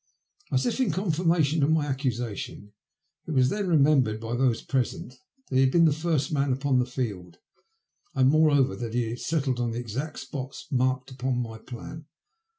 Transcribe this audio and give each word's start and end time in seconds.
As 0.51 0.65
if 0.65 0.79
in 0.79 0.91
confirmation 0.91 1.61
of 1.61 1.69
my 1.69 1.85
accusation, 1.85 2.73
it 3.27 3.31
was 3.33 3.49
then 3.49 3.67
remembered 3.67 4.19
by 4.19 4.35
those 4.35 4.63
present 4.63 5.19
that 5.51 5.57
he 5.57 5.61
had 5.61 5.69
been 5.71 5.85
the 5.85 5.93
first 5.93 6.31
man 6.31 6.51
upon 6.51 6.79
tiie 6.79 6.87
field, 6.87 7.37
and, 8.15 8.27
moreover, 8.31 8.75
that 8.75 8.95
he 8.95 9.09
had 9.11 9.19
settled 9.19 9.59
on 9.59 9.69
the 9.69 9.79
exact 9.79 10.17
spot 10.17 10.55
marked 10.71 11.11
upon 11.11 11.37
my 11.43 11.59
plan. 11.59 12.07